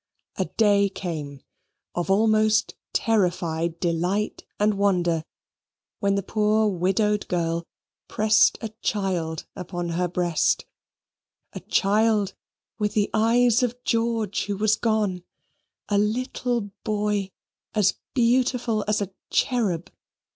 [0.37, 1.41] A day came
[1.93, 5.23] of almost terrified delight and wonder
[5.99, 7.67] when the poor widowed girl
[8.07, 10.65] pressed a child upon her breast
[11.53, 12.33] a child,
[12.79, 15.23] with the eyes of George who was gone
[15.87, 17.29] a little boy,
[17.75, 19.91] as beautiful as a cherub.